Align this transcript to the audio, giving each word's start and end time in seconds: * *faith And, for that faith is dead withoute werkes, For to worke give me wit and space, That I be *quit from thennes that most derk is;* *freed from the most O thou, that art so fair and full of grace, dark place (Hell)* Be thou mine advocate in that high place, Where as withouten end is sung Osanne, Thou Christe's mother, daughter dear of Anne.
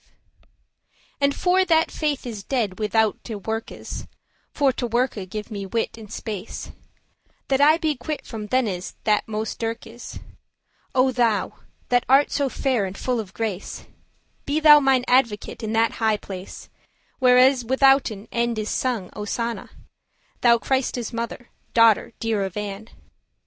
* 0.41 0.41
*faith 0.41 0.47
And, 1.21 1.35
for 1.35 1.63
that 1.63 1.91
faith 1.91 2.25
is 2.25 2.43
dead 2.43 2.77
withoute 2.79 3.43
werkes, 3.45 4.07
For 4.51 4.73
to 4.73 4.87
worke 4.87 5.29
give 5.29 5.51
me 5.51 5.67
wit 5.67 5.95
and 5.95 6.11
space, 6.11 6.71
That 7.49 7.61
I 7.61 7.77
be 7.77 7.97
*quit 7.97 8.25
from 8.25 8.47
thennes 8.47 8.95
that 9.03 9.27
most 9.27 9.59
derk 9.59 9.85
is;* 9.85 10.13
*freed 10.15 10.21
from 10.23 10.27
the 10.31 10.31
most 10.31 10.95
O 10.95 11.11
thou, 11.11 11.53
that 11.89 12.05
art 12.09 12.31
so 12.31 12.49
fair 12.49 12.85
and 12.85 12.97
full 12.97 13.19
of 13.19 13.35
grace, 13.35 13.77
dark 13.81 13.85
place 13.89 13.93
(Hell)* 14.01 14.41
Be 14.47 14.59
thou 14.59 14.79
mine 14.79 15.05
advocate 15.07 15.61
in 15.61 15.73
that 15.73 15.91
high 16.01 16.17
place, 16.17 16.67
Where 17.19 17.37
as 17.37 17.63
withouten 17.63 18.27
end 18.31 18.57
is 18.57 18.71
sung 18.71 19.11
Osanne, 19.15 19.69
Thou 20.41 20.57
Christe's 20.57 21.13
mother, 21.13 21.51
daughter 21.75 22.11
dear 22.19 22.43
of 22.43 22.57
Anne. 22.57 22.89